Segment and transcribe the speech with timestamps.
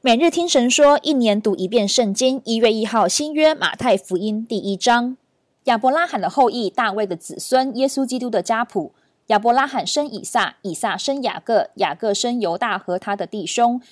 [0.00, 2.40] 每日听神说，一年读一遍圣经。
[2.44, 5.16] 一月一号，新约马太福音第一章。
[5.64, 8.92] 亚伯拉罕的后裔，大卫的子孙，耶稣基督的家谱。
[9.26, 13.82] 亚伯拉罕生以撒，以撒生雅各，雅各生犹大和他的弟兄。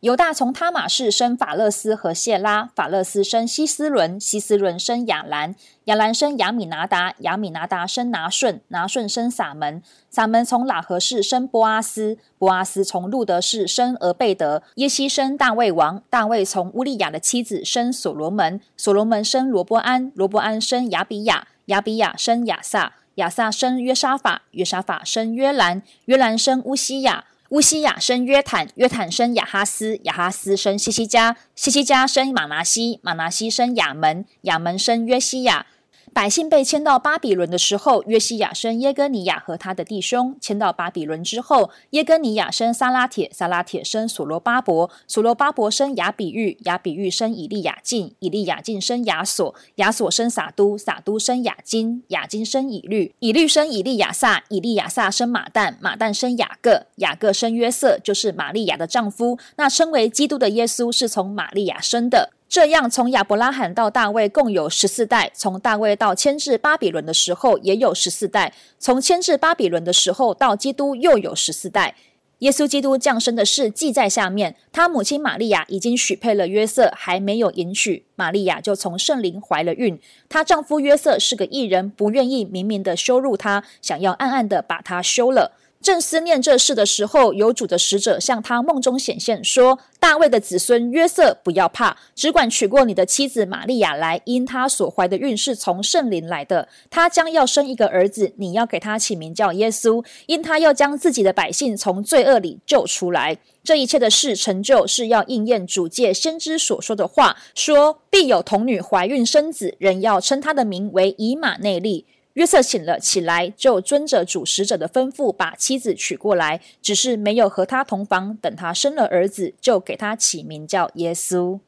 [0.00, 5.54] 犹大从他马士生法勒斯和谢拉，法勒斯生希斯伦，希斯伦生亚兰，
[5.84, 27.26] 亚兰生亚米拿达，亚米拿达生拿顺，拿顺生撒门，撒门从喇合士生波阿斯，波阿斯从路德士生俄贝德，耶西生大卫王，大卫从乌利亚的妻子生所罗门，所罗门生罗波安，罗波安生亚比亚，亚比亚生亚撒，亚撒生约沙法，约沙法生约兰，约兰生乌西亚。
[27.50, 35.66] 乌西亚生约坦，约坦生亚哈斯，亚哈斯生西西加，西西加生马拿西，马拿西生亚门，亚门生约西亚。
[36.12, 59.38] 百姓被迁到巴比伦的时候，约西亚生耶根尼亚和他的弟兄；迁到巴比伦之后，耶根尼亚生撒拉铁，撒拉铁生所罗巴伯，所罗巴伯生亚比玉，雅比玉生以利亚敬，以利亚敬生亚索，亚索生撒都，撒都生亚金，亚金生以律，以律生以利亚撒，以利亚撒生马旦，马旦生雅各，雅各生约瑟，就是玛利亚的丈夫。
[59.56, 62.30] 那称为基督的耶稣是从玛利亚生的。
[62.50, 71.94] 这样，从亚伯拉罕到大卫共有十四代；从大卫到迁至巴比伦的时候也有十四代；从迁至巴比伦的时候到基督又有十四代。
[72.40, 80.00] 耶稣基督降生的事记在下面：他母亲玛利亚已经许配了约瑟，还没有迎娶，玛利亚就从圣灵怀了孕。
[80.28, 85.52] 她丈夫约瑟是个异人，不愿意明明的羞辱她，想要暗暗的把她休了。
[85.82, 96.68] 正思念这事的时候，有主的使者向他梦中显现，说：“大卫的子孙约瑟，不要怕，只管娶过你的妻子玛利亚来，因他所怀的孕是从圣灵来的。
[96.90, 103.38] 他将要生一个儿子，你要给他起名叫耶稣，因他要将自己的百姓从罪恶里救出来。
[103.64, 112.04] 这一切的事成就，是要应验主借先知所说的话，说必有童女怀孕生子，人要称他的名为以马内利。”
[112.40, 118.34] 约瑟醒了起来，就遵着主使者的吩咐，把妻子娶过来，只是没有和他同房。
[118.40, 121.60] 等他生了儿子，就给他起名叫耶稣。